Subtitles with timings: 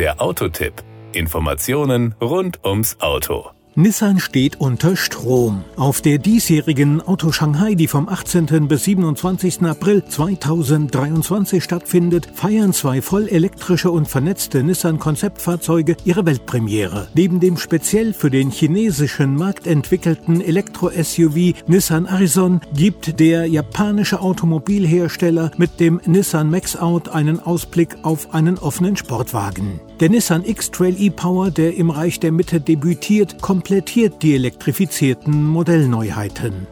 [0.00, 0.82] Der Autotipp.
[1.12, 3.50] Informationen rund ums Auto.
[3.76, 5.62] Nissan steht unter Strom.
[5.76, 8.66] Auf der diesjährigen Auto Shanghai, die vom 18.
[8.66, 9.62] bis 27.
[9.62, 17.08] April 2023 stattfindet, feiern zwei voll elektrische und vernetzte Nissan-Konzeptfahrzeuge ihre Weltpremiere.
[17.14, 25.52] Neben dem speziell für den chinesischen Markt entwickelten Elektro-SUV Nissan Arison gibt der japanische Automobilhersteller
[25.58, 29.80] mit dem Nissan Max-Out einen Ausblick auf einen offenen Sportwagen.
[30.00, 36.66] Der Nissan X-Trail e-Power, der im Reich der Mitte debütiert, komplettiert die elektrifizierten Modellneuheiten.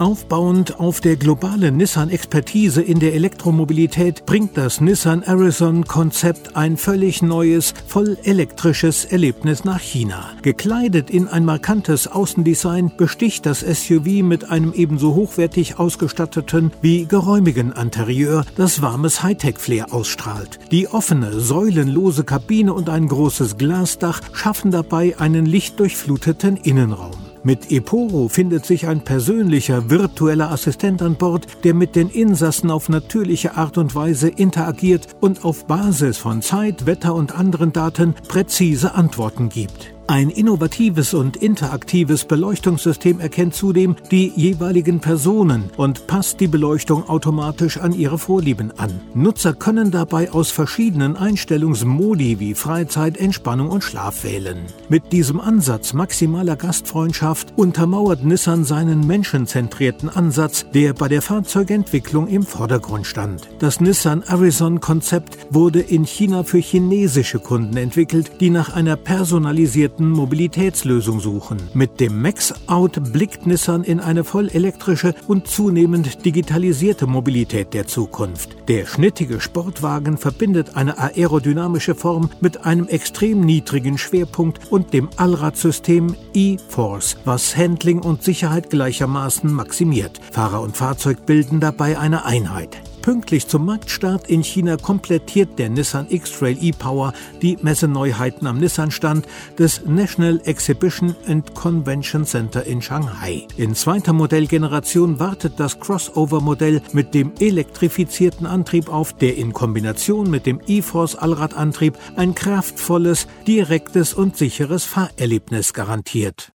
[0.00, 7.74] Aufbauend auf der globalen Nissan-Expertise in der Elektromobilität bringt das Nissan Arizon-Konzept ein völlig neues,
[7.86, 10.30] voll elektrisches Erlebnis nach China.
[10.40, 17.72] Gekleidet in ein markantes Außendesign besticht das SUV mit einem ebenso hochwertig ausgestatteten wie geräumigen
[17.72, 20.60] Interieur, das warmes Hightech-Flair ausstrahlt.
[20.70, 27.19] Die offene, säulenlose Kabine und ein großes Glasdach schaffen dabei einen lichtdurchfluteten Innenraum.
[27.42, 32.90] Mit Eporo findet sich ein persönlicher virtueller Assistent an Bord, der mit den Insassen auf
[32.90, 38.94] natürliche Art und Weise interagiert und auf Basis von Zeit, Wetter und anderen Daten präzise
[38.94, 39.94] Antworten gibt.
[40.10, 47.78] Ein innovatives und interaktives Beleuchtungssystem erkennt zudem die jeweiligen Personen und passt die Beleuchtung automatisch
[47.78, 48.90] an ihre Vorlieben an.
[49.14, 54.58] Nutzer können dabei aus verschiedenen Einstellungsmodi wie Freizeit, Entspannung und Schlaf wählen.
[54.88, 62.42] Mit diesem Ansatz maximaler Gastfreundschaft untermauert Nissan seinen menschenzentrierten Ansatz, der bei der Fahrzeugentwicklung im
[62.42, 63.48] Vordergrund stand.
[63.60, 70.10] Das Nissan Arizon-Konzept wurde in China für chinesische Kunden entwickelt, die nach einer personalisierten integrierten
[70.10, 71.58] Mobilitätslösung suchen.
[71.74, 78.56] Mit dem Max-Out blickt Nissan in eine voll elektrische und zunehmend digitalisierte Mobilität der Zukunft.
[78.68, 86.14] Der schnittige Sportwagen verbindet eine aerodynamische Form mit einem extrem niedrigen Schwerpunkt und dem Allradsystem
[86.34, 90.20] E-Force, was Handling und Sicherheit gleichermaßen maximiert.
[90.32, 92.80] Fahrer und Fahrzeug bilden dabei eine Einheit.
[93.02, 99.26] Pünktlich zum Marktstart in China komplettiert der Nissan X-Trail e-Power die Messeneuheiten am Nissan-Stand
[99.58, 103.46] des National Exhibition and Convention Center in Shanghai.
[103.56, 110.44] In zweiter Modellgeneration wartet das Crossover-Modell mit dem elektrifizierten Antrieb auf, der in Kombination mit
[110.44, 116.52] dem E-Force Allradantrieb ein kraftvolles, direktes und sicheres Fahrerlebnis garantiert.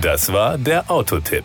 [0.00, 1.44] Das war der Autotipp.